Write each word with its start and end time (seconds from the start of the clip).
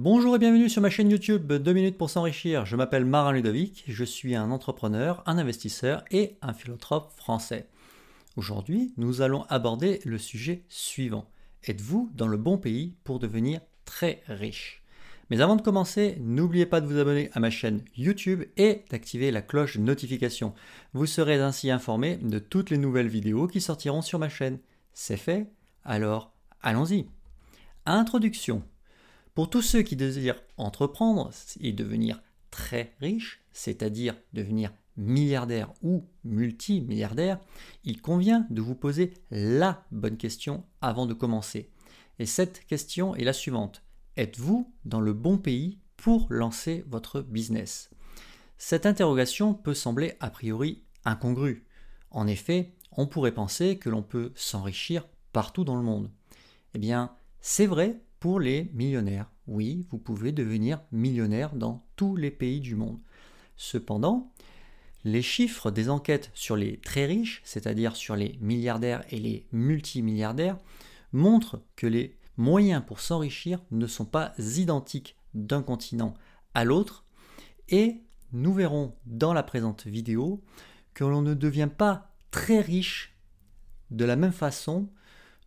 Bonjour 0.00 0.36
et 0.36 0.38
bienvenue 0.38 0.68
sur 0.68 0.80
ma 0.80 0.90
chaîne 0.90 1.10
YouTube 1.10 1.52
2 1.52 1.72
minutes 1.72 1.98
pour 1.98 2.08
s'enrichir. 2.08 2.64
Je 2.64 2.76
m'appelle 2.76 3.04
Marin 3.04 3.32
Ludovic, 3.32 3.82
je 3.88 4.04
suis 4.04 4.36
un 4.36 4.52
entrepreneur, 4.52 5.24
un 5.26 5.38
investisseur 5.38 6.04
et 6.12 6.36
un 6.40 6.52
philanthrope 6.52 7.10
français. 7.16 7.66
Aujourd'hui, 8.36 8.94
nous 8.96 9.22
allons 9.22 9.42
aborder 9.48 9.98
le 10.04 10.16
sujet 10.16 10.62
suivant. 10.68 11.28
Êtes-vous 11.64 12.12
dans 12.14 12.28
le 12.28 12.36
bon 12.36 12.58
pays 12.58 12.94
pour 13.02 13.18
devenir 13.18 13.60
très 13.84 14.22
riche? 14.28 14.84
Mais 15.30 15.40
avant 15.40 15.56
de 15.56 15.62
commencer, 15.62 16.16
n'oubliez 16.20 16.66
pas 16.66 16.80
de 16.80 16.86
vous 16.86 17.00
abonner 17.00 17.30
à 17.32 17.40
ma 17.40 17.50
chaîne 17.50 17.82
YouTube 17.96 18.44
et 18.56 18.84
d'activer 18.90 19.32
la 19.32 19.42
cloche 19.42 19.78
de 19.78 19.82
notification. 19.82 20.54
Vous 20.92 21.06
serez 21.06 21.40
ainsi 21.40 21.72
informé 21.72 22.18
de 22.18 22.38
toutes 22.38 22.70
les 22.70 22.78
nouvelles 22.78 23.08
vidéos 23.08 23.48
qui 23.48 23.60
sortiront 23.60 24.02
sur 24.02 24.20
ma 24.20 24.28
chaîne. 24.28 24.60
C'est 24.92 25.16
fait 25.16 25.50
Alors, 25.84 26.32
allons-y. 26.62 27.08
Introduction. 27.84 28.62
Pour 29.38 29.48
tous 29.48 29.62
ceux 29.62 29.82
qui 29.82 29.94
désirent 29.94 30.42
entreprendre 30.56 31.30
et 31.60 31.72
devenir 31.72 32.20
très 32.50 32.96
riches, 32.98 33.40
c'est-à-dire 33.52 34.16
devenir 34.32 34.72
milliardaire 34.96 35.72
ou 35.80 36.08
multimilliardaire, 36.24 37.38
il 37.84 38.02
convient 38.02 38.48
de 38.50 38.60
vous 38.60 38.74
poser 38.74 39.14
la 39.30 39.86
bonne 39.92 40.16
question 40.16 40.64
avant 40.80 41.06
de 41.06 41.14
commencer. 41.14 41.70
Et 42.18 42.26
cette 42.26 42.66
question 42.66 43.14
est 43.14 43.22
la 43.22 43.32
suivante. 43.32 43.84
Êtes-vous 44.16 44.74
dans 44.84 45.00
le 45.00 45.12
bon 45.12 45.38
pays 45.38 45.78
pour 45.96 46.26
lancer 46.30 46.84
votre 46.88 47.20
business? 47.20 47.90
Cette 48.56 48.86
interrogation 48.86 49.54
peut 49.54 49.72
sembler 49.72 50.14
a 50.18 50.30
priori 50.30 50.82
incongrue. 51.04 51.64
En 52.10 52.26
effet, 52.26 52.74
on 52.90 53.06
pourrait 53.06 53.30
penser 53.30 53.78
que 53.78 53.88
l'on 53.88 54.02
peut 54.02 54.32
s'enrichir 54.34 55.06
partout 55.32 55.62
dans 55.62 55.76
le 55.76 55.84
monde. 55.84 56.10
Eh 56.74 56.80
bien, 56.80 57.14
c'est 57.40 57.66
vrai 57.66 58.02
pour 58.20 58.40
les 58.40 58.70
millionnaires. 58.74 59.30
Oui, 59.46 59.86
vous 59.90 59.98
pouvez 59.98 60.32
devenir 60.32 60.80
millionnaire 60.92 61.54
dans 61.54 61.86
tous 61.96 62.16
les 62.16 62.30
pays 62.30 62.60
du 62.60 62.74
monde. 62.74 62.98
Cependant, 63.56 64.32
les 65.04 65.22
chiffres 65.22 65.70
des 65.70 65.88
enquêtes 65.88 66.30
sur 66.34 66.56
les 66.56 66.78
très 66.78 67.06
riches, 67.06 67.40
c'est-à-dire 67.44 67.96
sur 67.96 68.16
les 68.16 68.38
milliardaires 68.40 69.04
et 69.10 69.18
les 69.18 69.46
multimilliardaires, 69.52 70.58
montrent 71.12 71.62
que 71.76 71.86
les 71.86 72.16
moyens 72.36 72.82
pour 72.86 73.00
s'enrichir 73.00 73.60
ne 73.70 73.86
sont 73.86 74.04
pas 74.04 74.32
identiques 74.38 75.16
d'un 75.34 75.62
continent 75.62 76.14
à 76.54 76.64
l'autre 76.64 77.04
et 77.68 78.02
nous 78.32 78.52
verrons 78.52 78.94
dans 79.06 79.32
la 79.32 79.42
présente 79.42 79.86
vidéo 79.86 80.42
que 80.94 81.04
l'on 81.04 81.22
ne 81.22 81.34
devient 81.34 81.68
pas 81.74 82.14
très 82.30 82.60
riche 82.60 83.16
de 83.90 84.04
la 84.04 84.16
même 84.16 84.32
façon 84.32 84.88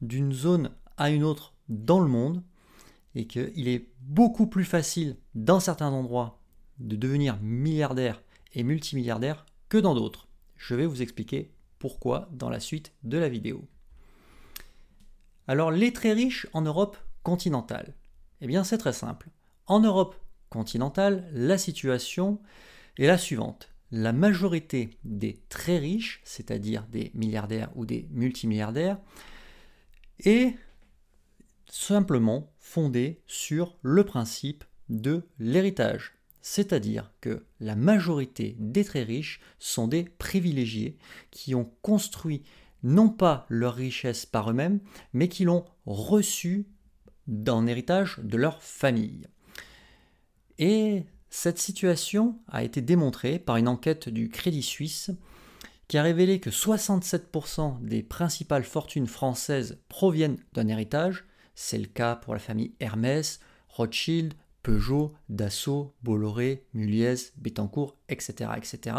d'une 0.00 0.32
zone 0.32 0.70
à 0.96 1.10
une 1.10 1.24
autre 1.24 1.54
dans 1.68 2.00
le 2.00 2.08
monde 2.08 2.42
et 3.14 3.26
qu'il 3.26 3.68
est 3.68 3.88
beaucoup 4.00 4.46
plus 4.46 4.64
facile 4.64 5.16
dans 5.34 5.60
certains 5.60 5.90
endroits 5.90 6.40
de 6.78 6.96
devenir 6.96 7.38
milliardaire 7.40 8.22
et 8.54 8.62
multimilliardaire 8.62 9.46
que 9.68 9.78
dans 9.78 9.94
d'autres. 9.94 10.28
Je 10.56 10.74
vais 10.74 10.86
vous 10.86 11.02
expliquer 11.02 11.52
pourquoi 11.78 12.28
dans 12.32 12.50
la 12.50 12.60
suite 12.60 12.92
de 13.02 13.18
la 13.18 13.28
vidéo. 13.28 13.66
Alors 15.48 15.70
les 15.70 15.92
très 15.92 16.12
riches 16.12 16.46
en 16.52 16.62
Europe 16.62 16.96
continentale. 17.22 17.94
Eh 18.40 18.46
bien 18.46 18.64
c'est 18.64 18.78
très 18.78 18.92
simple. 18.92 19.28
En 19.66 19.80
Europe 19.80 20.16
continentale, 20.48 21.28
la 21.32 21.58
situation 21.58 22.40
est 22.98 23.06
la 23.06 23.18
suivante. 23.18 23.70
La 23.92 24.12
majorité 24.12 24.90
des 25.04 25.40
très 25.48 25.78
riches, 25.78 26.20
c'est-à-dire 26.24 26.86
des 26.86 27.10
milliardaires 27.14 27.70
ou 27.74 27.86
des 27.86 28.06
multimilliardaires, 28.10 28.98
est 30.24 30.54
simplement 31.70 32.52
fondée 32.58 33.20
sur 33.26 33.76
le 33.82 34.04
principe 34.04 34.64
de 34.88 35.22
l'héritage. 35.38 36.14
C'est-à-dire 36.42 37.12
que 37.20 37.44
la 37.60 37.76
majorité 37.76 38.56
des 38.58 38.84
très 38.84 39.02
riches 39.02 39.40
sont 39.58 39.88
des 39.88 40.04
privilégiés 40.04 40.96
qui 41.30 41.54
ont 41.54 41.70
construit 41.82 42.42
non 42.82 43.10
pas 43.10 43.46
leur 43.48 43.74
richesse 43.74 44.24
par 44.24 44.50
eux-mêmes, 44.50 44.80
mais 45.12 45.28
qui 45.28 45.44
l'ont 45.44 45.64
reçue 45.84 46.66
d'un 47.26 47.66
héritage 47.66 48.18
de 48.22 48.36
leur 48.36 48.62
famille. 48.62 49.26
Et 50.58 51.04
cette 51.28 51.58
situation 51.58 52.38
a 52.48 52.64
été 52.64 52.80
démontrée 52.80 53.38
par 53.38 53.56
une 53.56 53.68
enquête 53.68 54.08
du 54.08 54.30
Crédit 54.30 54.62
Suisse 54.62 55.10
qui 55.88 55.98
a 55.98 56.02
révélé 56.02 56.40
que 56.40 56.50
67% 56.50 57.80
des 57.82 58.02
principales 58.02 58.64
fortunes 58.64 59.06
françaises 59.06 59.78
proviennent 59.88 60.38
d'un 60.52 60.68
héritage, 60.68 61.24
c'est 61.62 61.76
le 61.76 61.88
cas 61.88 62.16
pour 62.16 62.32
la 62.32 62.40
famille 62.40 62.72
Hermès, 62.80 63.38
Rothschild, 63.68 64.32
Peugeot, 64.62 65.12
Dassault, 65.28 65.94
Bolloré, 66.02 66.64
Muliez, 66.72 67.16
Bettencourt, 67.36 67.98
etc., 68.08 68.52
etc. 68.56 68.96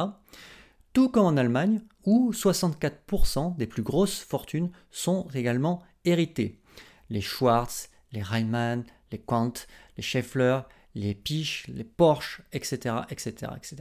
Tout 0.94 1.10
comme 1.10 1.26
en 1.26 1.38
Allemagne, 1.38 1.82
où 2.06 2.32
64% 2.32 3.58
des 3.58 3.66
plus 3.66 3.82
grosses 3.82 4.20
fortunes 4.20 4.70
sont 4.92 5.28
également 5.34 5.82
héritées. 6.06 6.62
Les 7.10 7.22
Schwarz, 7.22 7.90
les 8.12 8.22
Reimann, 8.22 8.84
les 9.12 9.18
Quant, 9.18 9.54
les 9.98 10.04
Schaeffler, 10.04 10.60
les 10.94 11.16
Piche, 11.16 11.66
les 11.68 11.84
Porsche, 11.84 12.44
etc., 12.54 12.98
etc., 13.10 13.54
etc. 13.58 13.76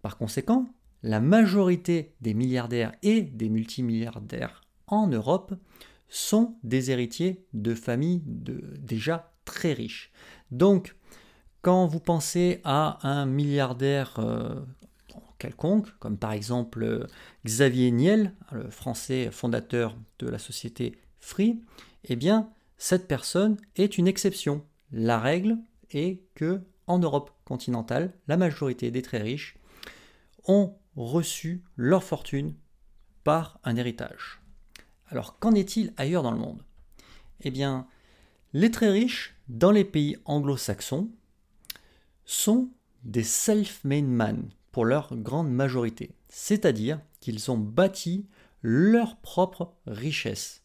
Par 0.00 0.16
conséquent, 0.16 0.70
la 1.02 1.20
majorité 1.20 2.14
des 2.22 2.32
milliardaires 2.32 2.92
et 3.02 3.20
des 3.20 3.50
multimilliardaires 3.50 4.62
en 4.86 5.06
Europe 5.06 5.54
sont 6.14 6.54
des 6.62 6.92
héritiers 6.92 7.44
de 7.54 7.74
familles 7.74 8.22
déjà 8.24 9.32
très 9.44 9.72
riches. 9.72 10.12
Donc, 10.52 10.94
quand 11.60 11.86
vous 11.86 11.98
pensez 11.98 12.60
à 12.62 12.98
un 13.08 13.26
milliardaire 13.26 14.14
euh, 14.20 14.60
quelconque, 15.38 15.88
comme 15.98 16.16
par 16.16 16.30
exemple 16.30 16.84
euh, 16.84 17.06
Xavier 17.44 17.90
Niel, 17.90 18.32
le 18.52 18.70
français 18.70 19.30
fondateur 19.32 19.96
de 20.20 20.28
la 20.28 20.38
société 20.38 20.96
Free, 21.18 21.60
eh 22.04 22.14
bien, 22.14 22.48
cette 22.78 23.08
personne 23.08 23.56
est 23.74 23.98
une 23.98 24.06
exception. 24.06 24.64
La 24.92 25.18
règle 25.18 25.58
est 25.90 26.20
que 26.36 26.60
en 26.86 27.00
Europe 27.00 27.32
continentale, 27.44 28.12
la 28.28 28.36
majorité 28.36 28.92
des 28.92 29.02
très 29.02 29.20
riches 29.20 29.56
ont 30.46 30.76
reçu 30.94 31.64
leur 31.76 32.04
fortune 32.04 32.54
par 33.24 33.58
un 33.64 33.74
héritage. 33.74 34.43
Alors 35.08 35.38
qu'en 35.38 35.52
est-il 35.52 35.92
ailleurs 35.96 36.22
dans 36.22 36.32
le 36.32 36.38
monde? 36.38 36.62
Eh 37.40 37.50
bien, 37.50 37.86
les 38.52 38.70
très 38.70 38.90
riches 38.90 39.36
dans 39.48 39.70
les 39.70 39.84
pays 39.84 40.16
anglo-saxons 40.24 41.10
sont 42.24 42.70
des 43.02 43.22
self-made 43.22 44.06
men 44.06 44.48
pour 44.72 44.84
leur 44.84 45.14
grande 45.16 45.50
majorité, 45.50 46.14
c'est-à-dire 46.28 47.00
qu'ils 47.20 47.50
ont 47.50 47.58
bâti 47.58 48.26
leur 48.62 49.16
propre 49.18 49.74
richesse. 49.86 50.62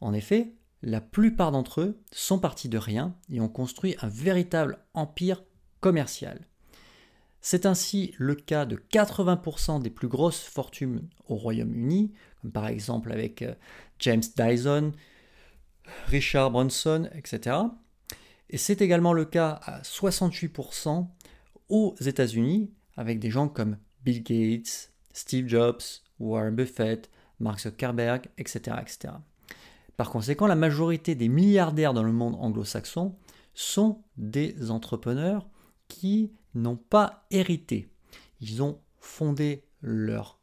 En 0.00 0.12
effet, 0.12 0.54
la 0.82 1.00
plupart 1.00 1.50
d'entre 1.50 1.80
eux 1.80 2.00
sont 2.12 2.38
partis 2.38 2.68
de 2.68 2.78
rien 2.78 3.16
et 3.30 3.40
ont 3.40 3.48
construit 3.48 3.96
un 4.00 4.08
véritable 4.08 4.78
empire 4.94 5.42
commercial. 5.80 6.46
C'est 7.40 7.66
ainsi 7.66 8.14
le 8.18 8.34
cas 8.34 8.66
de 8.66 8.76
80% 8.76 9.82
des 9.82 9.90
plus 9.90 10.08
grosses 10.08 10.42
fortunes 10.42 11.08
au 11.26 11.36
Royaume-Uni, 11.36 12.12
comme 12.42 12.52
par 12.52 12.68
exemple 12.68 13.12
avec 13.12 13.42
euh, 13.42 13.54
James 13.98 14.22
Dyson, 14.36 14.92
Richard 16.06 16.50
Branson, 16.50 17.08
etc. 17.14 17.56
Et 18.50 18.58
c'est 18.58 18.80
également 18.80 19.12
le 19.12 19.24
cas 19.24 19.60
à 19.62 19.82
68% 19.82 21.06
aux 21.68 21.94
États-Unis, 22.00 22.72
avec 22.96 23.18
des 23.18 23.30
gens 23.30 23.48
comme 23.48 23.76
Bill 24.04 24.22
Gates, 24.22 24.92
Steve 25.12 25.48
Jobs, 25.48 25.82
Warren 26.18 26.54
Buffett, 26.54 27.10
Mark 27.40 27.60
Zuckerberg, 27.60 28.28
etc. 28.38 28.76
etc. 28.80 29.14
Par 29.96 30.10
conséquent, 30.10 30.46
la 30.46 30.54
majorité 30.54 31.14
des 31.14 31.28
milliardaires 31.28 31.94
dans 31.94 32.02
le 32.02 32.12
monde 32.12 32.36
anglo-saxon 32.38 33.16
sont 33.54 34.02
des 34.16 34.70
entrepreneurs 34.70 35.48
qui 35.88 36.32
n'ont 36.54 36.76
pas 36.76 37.26
hérité. 37.30 37.90
Ils 38.40 38.62
ont 38.62 38.80
fondé 39.00 39.64
leur 39.82 40.38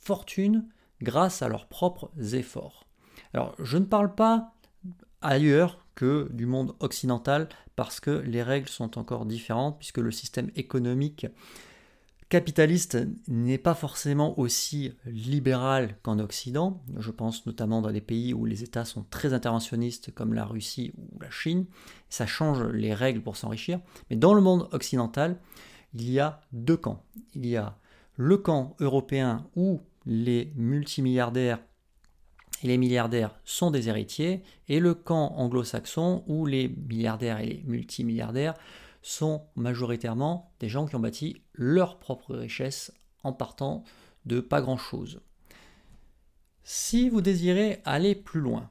fortune 0.00 0.68
grâce 1.02 1.42
à 1.42 1.48
leurs 1.48 1.66
propres 1.66 2.10
efforts. 2.34 2.86
Alors, 3.32 3.54
je 3.58 3.78
ne 3.78 3.84
parle 3.84 4.14
pas 4.14 4.54
ailleurs 5.22 5.84
que 5.94 6.28
du 6.32 6.46
monde 6.46 6.74
occidental 6.80 7.48
parce 7.76 8.00
que 8.00 8.10
les 8.10 8.42
règles 8.42 8.68
sont 8.68 8.98
encore 8.98 9.26
différentes 9.26 9.78
puisque 9.78 9.98
le 9.98 10.10
système 10.10 10.50
économique 10.56 11.26
capitaliste 12.30 12.96
n'est 13.26 13.58
pas 13.58 13.74
forcément 13.74 14.38
aussi 14.38 14.92
libéral 15.04 15.96
qu'en 16.02 16.20
Occident. 16.20 16.80
Je 16.96 17.10
pense 17.10 17.44
notamment 17.44 17.82
dans 17.82 17.90
des 17.90 18.00
pays 18.00 18.32
où 18.32 18.44
les 18.46 18.62
États 18.62 18.84
sont 18.84 19.04
très 19.10 19.34
interventionnistes 19.34 20.14
comme 20.14 20.32
la 20.32 20.44
Russie 20.44 20.92
ou 20.96 21.20
la 21.20 21.30
Chine. 21.30 21.66
Ça 22.08 22.26
change 22.26 22.62
les 22.62 22.94
règles 22.94 23.20
pour 23.20 23.36
s'enrichir. 23.36 23.80
Mais 24.08 24.16
dans 24.16 24.32
le 24.32 24.40
monde 24.40 24.68
occidental, 24.70 25.38
il 25.92 26.08
y 26.08 26.20
a 26.20 26.40
deux 26.52 26.76
camps. 26.76 27.02
Il 27.34 27.46
y 27.46 27.56
a 27.56 27.76
le 28.16 28.38
camp 28.38 28.76
européen 28.78 29.44
où 29.56 29.80
les 30.06 30.52
multimilliardaires 30.56 31.60
et 32.62 32.66
les 32.66 32.78
milliardaires 32.78 33.38
sont 33.44 33.70
des 33.70 33.88
héritiers, 33.88 34.42
et 34.68 34.80
le 34.80 34.94
camp 34.94 35.32
anglo-saxon 35.36 36.24
où 36.26 36.44
les 36.46 36.68
milliardaires 36.68 37.40
et 37.40 37.46
les 37.46 37.62
multimilliardaires 37.66 38.54
sont 39.02 39.42
majoritairement 39.56 40.52
des 40.60 40.68
gens 40.68 40.86
qui 40.86 40.94
ont 40.94 41.00
bâti 41.00 41.42
leur 41.54 41.98
propre 41.98 42.34
richesse 42.34 42.92
en 43.22 43.32
partant 43.32 43.84
de 44.26 44.40
pas 44.40 44.60
grand-chose. 44.60 45.20
Si 46.62 47.08
vous 47.08 47.22
désirez 47.22 47.80
aller 47.84 48.14
plus 48.14 48.40
loin, 48.40 48.70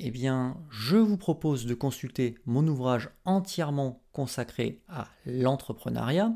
eh 0.00 0.10
bien, 0.10 0.56
je 0.70 0.96
vous 0.96 1.16
propose 1.16 1.66
de 1.66 1.74
consulter 1.74 2.36
mon 2.46 2.66
ouvrage 2.66 3.10
entièrement 3.24 4.02
consacré 4.12 4.82
à 4.88 5.08
l'entrepreneuriat. 5.26 6.32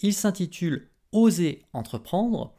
Il 0.00 0.14
s'intitule 0.14 0.88
Oser 1.12 1.64
entreprendre. 1.72 2.54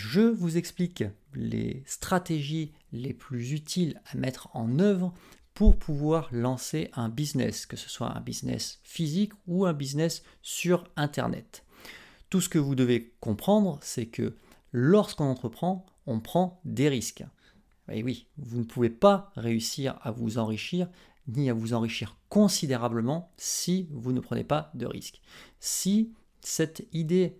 Je 0.00 0.20
vous 0.20 0.56
explique 0.56 1.02
les 1.34 1.82
stratégies 1.84 2.72
les 2.92 3.12
plus 3.12 3.50
utiles 3.50 4.00
à 4.06 4.16
mettre 4.16 4.48
en 4.54 4.78
œuvre 4.78 5.12
pour 5.54 5.76
pouvoir 5.76 6.28
lancer 6.30 6.88
un 6.92 7.08
business, 7.08 7.66
que 7.66 7.76
ce 7.76 7.88
soit 7.88 8.16
un 8.16 8.20
business 8.20 8.78
physique 8.84 9.32
ou 9.48 9.66
un 9.66 9.72
business 9.72 10.22
sur 10.40 10.84
Internet. 10.94 11.64
Tout 12.30 12.40
ce 12.40 12.48
que 12.48 12.60
vous 12.60 12.76
devez 12.76 13.12
comprendre, 13.18 13.80
c'est 13.82 14.06
que 14.06 14.36
lorsqu'on 14.70 15.24
entreprend, 15.24 15.84
on 16.06 16.20
prend 16.20 16.60
des 16.64 16.88
risques. 16.88 17.24
Et 17.90 18.04
oui, 18.04 18.28
vous 18.36 18.60
ne 18.60 18.66
pouvez 18.66 18.90
pas 18.90 19.32
réussir 19.34 19.98
à 20.02 20.12
vous 20.12 20.38
enrichir 20.38 20.88
ni 21.26 21.50
à 21.50 21.54
vous 21.54 21.72
enrichir 21.72 22.16
considérablement 22.28 23.32
si 23.36 23.88
vous 23.90 24.12
ne 24.12 24.20
prenez 24.20 24.44
pas 24.44 24.70
de 24.74 24.86
risques. 24.86 25.20
Si 25.58 26.12
cette 26.40 26.86
idée 26.92 27.36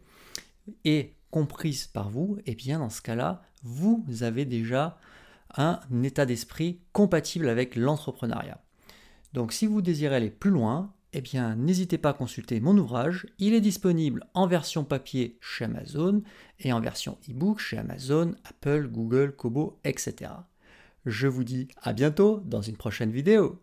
est 0.85 1.15
comprise 1.31 1.87
par 1.87 2.11
vous, 2.11 2.39
et 2.41 2.53
eh 2.53 2.55
bien 2.55 2.79
dans 2.79 2.91
ce 2.91 3.03
cas-là, 3.03 3.43
vous 3.63 4.05
avez 4.21 4.45
déjà 4.45 4.99
un 5.57 5.81
état 6.03 6.27
d'esprit 6.27 6.81
compatible 6.93 7.49
avec 7.49 7.77
l'entrepreneuriat. 7.77 8.63
Donc 9.33 9.53
si 9.53 9.67
vous 9.67 9.83
désirez 9.83 10.17
aller 10.17 10.31
plus 10.31 10.51
loin, 10.51 10.95
eh 11.13 11.21
bien 11.21 11.57
n'hésitez 11.57 11.99
pas 11.99 12.11
à 12.11 12.15
consulter 12.15 12.61
mon 12.61 12.77
ouvrage. 12.77 13.27
Il 13.39 13.55
est 13.55 13.61
disponible 13.61 14.27
en 14.35 14.47
version 14.47 14.85
papier 14.85 15.39
chez 15.41 15.65
Amazon 15.65 16.23
et 16.61 16.73
en 16.73 16.81
version 16.81 17.19
e-book 17.31 17.59
chez 17.59 17.79
Amazon, 17.79 18.35
Apple, 18.45 18.89
Google, 18.89 19.35
Kobo, 19.35 19.79
etc. 19.85 20.33
Je 21.07 21.27
vous 21.27 21.45
dis 21.45 21.69
à 21.83 21.93
bientôt 21.93 22.41
dans 22.45 22.63
une 22.63 22.77
prochaine 22.77 23.11
vidéo. 23.11 23.63